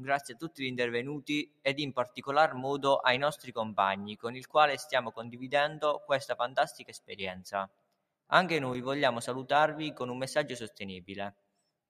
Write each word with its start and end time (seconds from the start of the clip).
Grazie 0.00 0.34
a 0.34 0.36
tutti 0.36 0.62
gli 0.62 0.66
intervenuti 0.66 1.58
ed 1.60 1.80
in 1.80 1.92
particolar 1.92 2.54
modo 2.54 2.98
ai 2.98 3.18
nostri 3.18 3.50
compagni 3.50 4.16
con 4.16 4.36
il 4.36 4.46
quale 4.46 4.76
stiamo 4.76 5.10
condividendo 5.10 6.04
questa 6.06 6.36
fantastica 6.36 6.90
esperienza. 6.90 7.68
Anche 8.26 8.60
noi 8.60 8.80
vogliamo 8.80 9.18
salutarvi 9.18 9.92
con 9.92 10.08
un 10.08 10.16
messaggio 10.16 10.54
sostenibile. 10.54 11.34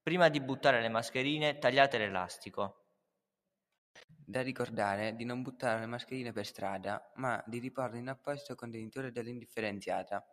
Prima 0.00 0.28
di 0.28 0.40
buttare 0.40 0.80
le 0.80 0.88
mascherine, 0.88 1.58
tagliate 1.58 1.98
l'elastico. 1.98 2.84
Da 4.08 4.40
ricordare 4.40 5.16
di 5.16 5.24
non 5.24 5.42
buttare 5.42 5.80
le 5.80 5.86
mascherine 5.86 6.30
per 6.30 6.46
strada, 6.46 7.10
ma 7.16 7.42
di 7.44 7.58
riporle 7.58 7.98
in 7.98 8.08
apposito 8.08 8.54
contenitore 8.54 9.10
dell'indifferenziata. 9.10 10.24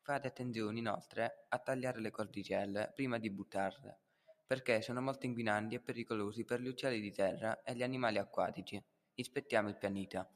Fate 0.00 0.28
attenzione 0.28 0.78
inoltre 0.78 1.44
a 1.50 1.58
tagliare 1.58 2.00
le 2.00 2.10
cordicelle 2.10 2.90
prima 2.94 3.18
di 3.18 3.30
buttarle, 3.30 4.00
perché 4.48 4.80
sono 4.80 5.02
molto 5.02 5.26
inquinanti 5.26 5.74
e 5.74 5.80
pericolosi 5.80 6.46
per 6.46 6.60
gli 6.60 6.68
uccelli 6.68 7.00
di 7.00 7.12
terra 7.12 7.62
e 7.62 7.74
gli 7.74 7.82
animali 7.82 8.16
acquatici. 8.16 8.82
Ispettiamo 9.12 9.68
il 9.68 9.76
pianeta. 9.76 10.26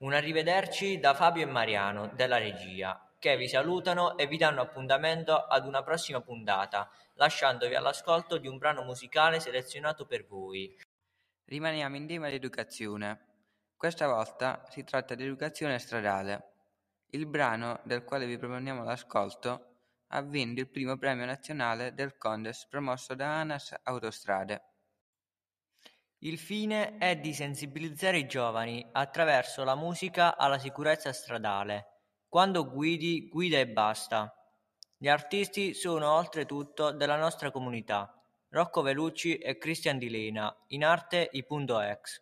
Un 0.00 0.12
arrivederci 0.12 0.98
da 0.98 1.14
Fabio 1.14 1.44
e 1.44 1.50
Mariano 1.50 2.08
della 2.08 2.36
regia, 2.36 3.14
che 3.18 3.38
vi 3.38 3.48
salutano 3.48 4.18
e 4.18 4.26
vi 4.26 4.36
danno 4.36 4.60
appuntamento 4.60 5.34
ad 5.34 5.66
una 5.66 5.82
prossima 5.82 6.20
puntata, 6.20 6.90
lasciandovi 7.14 7.74
all'ascolto 7.74 8.36
di 8.36 8.46
un 8.46 8.58
brano 8.58 8.82
musicale 8.82 9.40
selezionato 9.40 10.04
per 10.04 10.26
voi. 10.26 10.76
Rimaniamo 11.46 11.96
in 11.96 12.06
tema 12.06 12.28
di 12.28 12.34
educazione. 12.34 13.28
Questa 13.74 14.06
volta 14.06 14.66
si 14.68 14.84
tratta 14.84 15.14
di 15.14 15.24
educazione 15.24 15.78
stradale. 15.78 16.48
Il 17.12 17.24
brano 17.24 17.80
del 17.84 18.04
quale 18.04 18.26
vi 18.26 18.36
proponiamo 18.36 18.84
l'ascolto 18.84 19.69
ha 20.12 20.22
vinto 20.22 20.60
il 20.60 20.68
primo 20.68 20.96
premio 20.96 21.24
nazionale 21.24 21.94
del 21.94 22.16
Condes 22.16 22.66
promosso 22.68 23.14
da 23.14 23.40
ANAS 23.40 23.74
Autostrade. 23.82 24.64
Il 26.18 26.38
fine 26.38 26.98
è 26.98 27.16
di 27.16 27.32
sensibilizzare 27.32 28.18
i 28.18 28.26
giovani 28.26 28.86
attraverso 28.92 29.64
la 29.64 29.74
musica 29.74 30.36
alla 30.36 30.58
sicurezza 30.58 31.12
stradale. 31.12 31.86
Quando 32.28 32.68
guidi, 32.68 33.28
guida 33.28 33.58
e 33.58 33.68
basta. 33.68 34.34
Gli 34.96 35.08
artisti 35.08 35.72
sono 35.72 36.12
oltretutto 36.12 36.90
della 36.90 37.16
nostra 37.16 37.50
comunità. 37.50 38.14
Rocco 38.50 38.82
Velucci 38.82 39.38
e 39.38 39.56
Cristian 39.58 39.96
Di 39.96 40.10
Lena, 40.10 40.54
in 40.68 40.84
arte 40.84 41.28
i 41.32 41.44
Punto 41.44 41.80
X. 41.80 42.20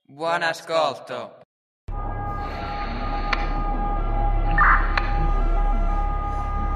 Buon 0.00 0.42
ascolto! 0.42 1.47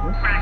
Huh? 0.03 0.42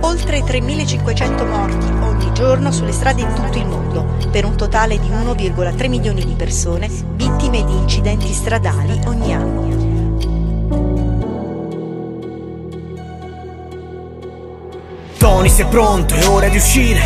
Oltre 0.00 0.40
3.500 0.40 1.48
morti 1.48 1.86
ogni 2.00 2.32
giorno 2.32 2.70
sulle 2.70 2.92
strade 2.92 3.22
in 3.22 3.32
tutto 3.34 3.58
il 3.58 3.66
mondo, 3.66 4.16
per 4.30 4.44
un 4.44 4.56
totale 4.56 4.98
di 4.98 5.08
1,3 5.08 5.88
milioni 5.88 6.24
di 6.24 6.34
persone 6.34 6.88
vittime 6.88 7.64
di 7.64 7.76
incidenti 7.76 8.32
stradali 8.32 9.00
ogni 9.06 9.32
anno. 9.32 9.79
Tony 15.20 15.50
sei 15.50 15.66
pronto, 15.66 16.14
è 16.14 16.26
ora 16.26 16.48
di 16.48 16.56
uscire. 16.56 16.98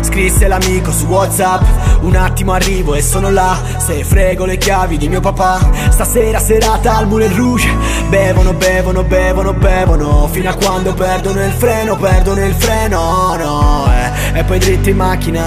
Scrisse 0.00 0.48
l'amico 0.48 0.90
su 0.90 1.04
Whatsapp. 1.04 1.62
Un 2.00 2.16
attimo 2.16 2.54
arrivo 2.54 2.94
e 2.94 3.02
sono 3.02 3.30
là. 3.30 3.54
Se 3.76 4.02
frego 4.02 4.46
le 4.46 4.56
chiavi 4.56 4.96
di 4.96 5.10
mio 5.10 5.20
papà. 5.20 5.60
Stasera 5.90 6.38
serata 6.38 6.96
al 6.96 7.06
Moulin 7.06 7.36
Rouge. 7.36 7.68
Bevono, 8.08 8.54
bevono, 8.54 9.02
bevono, 9.02 9.52
bevono. 9.52 10.26
Fino 10.32 10.48
a 10.48 10.54
quando 10.54 10.94
perdono 10.94 11.44
il 11.44 11.52
freno, 11.52 11.96
perdono 11.96 12.42
il 12.42 12.54
freno. 12.54 13.36
No, 13.36 13.92
eh. 13.92 14.38
E 14.38 14.44
poi 14.44 14.58
dritto 14.58 14.88
in 14.88 14.96
macchina. 14.96 15.42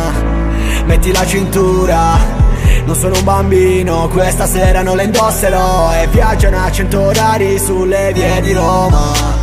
Metti 0.85 1.11
la 1.11 1.25
cintura. 1.25 2.41
Non 2.85 2.95
sono 2.95 3.15
un 3.17 3.23
bambino, 3.23 4.07
questa 4.09 4.45
sera 4.45 4.83
non 4.83 4.97
la 4.97 5.01
indosserò. 5.01 5.91
E 5.95 6.07
viaggiano 6.09 6.63
a 6.63 6.71
cento 6.71 7.01
orari 7.01 7.57
sulle 7.57 8.11
vie 8.13 8.39
di 8.41 8.53
Roma 8.53 9.42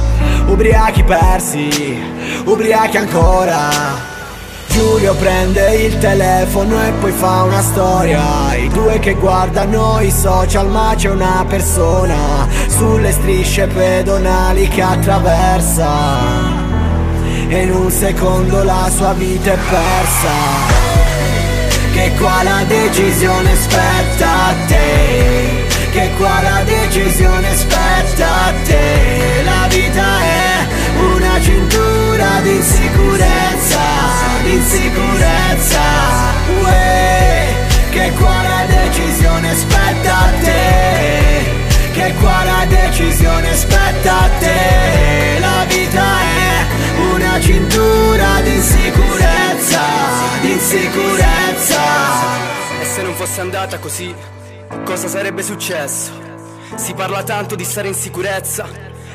Ubriachi 0.50 1.04
persi, 1.04 1.96
ubriachi 2.44 2.96
ancora. 2.96 3.68
Giulio 4.66 5.14
prende 5.14 5.76
il 5.76 5.96
telefono 5.98 6.84
e 6.84 6.90
poi 7.00 7.12
fa 7.12 7.44
una 7.44 7.62
storia. 7.62 8.56
I 8.56 8.68
due 8.68 8.98
che 8.98 9.14
guardano 9.14 10.00
i 10.00 10.10
social 10.10 10.68
ma 10.68 10.92
c'è 10.96 11.08
una 11.08 11.44
persona 11.48 12.48
Sulle 12.66 13.12
strisce 13.12 13.68
pedonali 13.68 14.66
che 14.68 14.82
attraversa. 14.82 15.88
E 17.48 17.62
in 17.62 17.72
un 17.72 17.90
secondo 17.90 18.64
la 18.64 18.90
sua 18.92 19.12
vita 19.12 19.52
è 19.52 19.56
persa. 19.56 20.32
Che 21.92 22.12
qua 22.18 22.42
la 22.42 22.64
decisione 22.66 23.54
spetta 23.54 24.46
a 24.46 24.54
te. 24.66 25.68
Che 25.92 26.10
qua 26.18 26.40
la 26.42 26.62
decisione 26.64 27.56
spetta 27.56 28.26
a 28.46 28.52
te 28.64 29.19
di 34.70 34.76
insicurezza 34.76 35.80
Uè, 36.60 37.54
che 37.90 38.12
qua 38.12 38.42
la 38.42 38.64
decisione 38.66 39.54
spetta 39.54 40.18
a 40.18 40.30
te? 40.42 41.44
Che 41.92 42.14
qua 42.20 42.44
la 42.44 42.64
decisione 42.66 43.54
spetta 43.54 44.20
a 44.20 44.28
te? 44.38 45.38
La 45.40 45.64
vita 45.68 46.04
è 46.20 47.12
una 47.14 47.40
cintura 47.40 48.40
di 48.42 48.54
insicurezza, 48.54 49.80
di 50.40 50.52
insicurezza 50.52 51.82
E 52.80 52.84
se 52.84 53.02
non 53.02 53.14
fosse 53.14 53.40
andata 53.40 53.78
così, 53.78 54.14
cosa 54.84 55.08
sarebbe 55.08 55.42
successo? 55.42 56.28
Si 56.76 56.94
parla 56.94 57.24
tanto 57.24 57.56
di 57.56 57.64
stare 57.64 57.88
in 57.88 57.94
sicurezza 57.94 58.68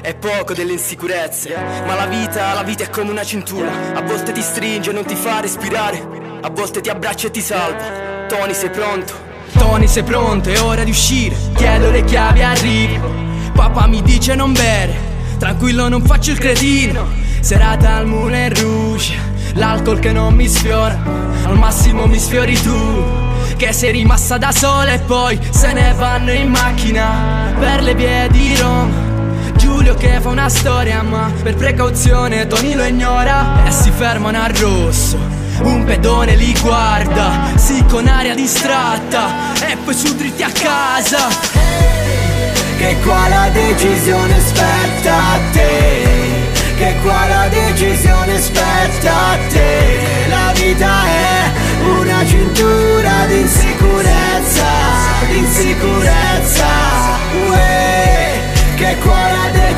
è 0.06 0.14
poco 0.14 0.54
delle 0.54 0.74
insicurezze 0.74 1.56
Ma 1.88 1.96
la 1.96 2.06
vita, 2.06 2.54
la 2.54 2.62
vita 2.62 2.84
è 2.84 2.90
come 2.92 3.10
una 3.10 3.24
cintura. 3.24 3.72
A 3.96 4.02
volte 4.02 4.32
ti 4.32 4.42
stringe 4.42 4.92
e 4.92 4.94
non 4.94 5.04
ti 5.04 5.16
fa 5.16 5.40
respirare. 5.40 6.00
A 6.42 6.50
volte 6.52 6.80
ti 6.80 6.90
abbraccia 6.90 7.28
e 7.28 7.32
ti 7.32 7.42
salva. 7.42 8.28
Tony 8.28 8.54
sei 8.54 8.70
pronto? 8.70 9.14
Tony 9.58 9.88
sei 9.88 10.04
pronto, 10.04 10.50
è 10.50 10.62
ora 10.62 10.84
di 10.84 10.92
uscire. 10.92 11.36
Chiedo 11.56 11.90
le 11.90 12.04
chiavi, 12.04 12.44
arrivo. 12.44 13.12
Papà 13.54 13.88
mi 13.88 14.04
dice 14.04 14.36
non 14.36 14.54
bere. 14.54 14.94
Tranquillo 15.40 15.88
non 15.88 16.04
faccio 16.04 16.32
il 16.32 16.38
cretino. 16.38 17.08
Serata 17.40 17.96
al 17.96 18.08
Moulin 18.08 18.54
Rouge 18.54 19.16
L'alcol 19.54 19.98
che 19.98 20.12
non 20.12 20.36
mi 20.36 20.48
sfiora. 20.48 21.00
Al 21.46 21.58
massimo 21.58 22.06
mi 22.06 22.20
sfiori 22.20 22.54
tu. 22.62 23.04
Che 23.58 23.74
sei 23.74 23.92
rimasta 23.92 24.38
da 24.38 24.52
sola 24.52 24.94
e 24.94 25.00
poi 25.00 25.40
Se 25.50 25.74
ne 25.74 25.94
vanno 25.98 26.32
in 26.32 26.50
macchina. 26.50 27.54
Per 27.58 27.82
le 27.82 27.96
vie 27.96 28.28
di 28.30 28.56
Roma 28.58 29.15
Giulio 29.86 30.00
che 30.00 30.20
fa 30.20 30.30
una 30.30 30.50
storia 30.50 31.04
ma 31.04 31.32
per 31.44 31.54
precauzione 31.54 32.48
Tony 32.48 32.74
lo 32.74 32.86
ignora. 32.86 33.68
E 33.68 33.72
si 33.72 33.92
fermano 33.92 34.42
al 34.42 34.52
rosso 34.52 35.16
un 35.62 35.84
pedone 35.84 36.36
li 36.36 36.58
guarda, 36.60 37.52
sì 37.54 37.86
con 37.86 38.08
aria 38.08 38.34
distratta 38.34 39.54
E 39.64 39.78
poi 39.78 39.94
su 39.94 40.16
dritti 40.16 40.42
a 40.42 40.50
casa. 40.50 41.28
Che 42.78 42.96
qua 43.04 43.28
la 43.28 43.50
decisione 43.54 44.40
spetta 44.40 45.16
a 45.16 45.40
te. 45.52 46.08
Che 46.78 46.96
qua 47.04 47.28
la 47.28 47.48
decisione 47.48 48.42
spetta 48.42 49.14
a 49.14 49.38
te. 49.50 50.00
La 50.30 50.52
vita 50.56 51.06
è 51.06 51.52
una 52.00 52.26
cintura 52.26 53.26
di 53.28 53.40
insicurezza 53.40 54.66
Di 55.28 55.38
insicurezza 55.38 56.85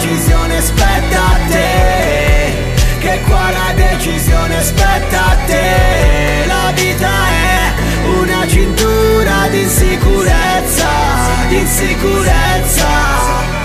decisione 0.08 0.62
spetta 0.62 1.22
a 1.22 1.38
te. 1.50 2.76
Che 3.00 3.22
qua 3.28 3.52
la 3.52 3.74
decisione 3.74 4.64
spetta 4.64 5.32
a 5.32 5.36
te? 5.46 6.46
La 6.46 6.72
vita 6.74 7.10
è 7.30 7.74
una 8.08 8.48
cintura 8.48 9.48
di 9.50 9.62
insicurezza 9.62 10.88
Di 11.50 11.58
insicurezza 11.58 13.57